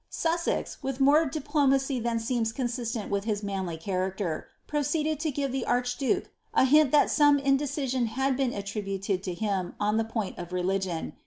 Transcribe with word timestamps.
with 0.81 0.99
more 0.99 1.27
diplomacy 1.27 1.99
than 1.99 2.17
seems 2.17 2.51
consistent 2.51 3.11
with 3.11 3.27
Ids 3.27 3.41
manljr 3.41 4.45
proceeded 4.65 5.19
to 5.19 5.29
give 5.29 5.51
the 5.51 5.63
archduke 5.65 6.31
a 6.55 6.65
hint 6.65 6.89
that 6.91 7.11
some 7.11 7.37
iodecisioii 7.39 8.09
ittribated 8.51 9.21
to 9.21 9.33
him 9.35 9.75
on 9.79 9.97
the 9.97 10.03
point 10.03 10.39
of 10.39 10.51
religion. 10.53 11.13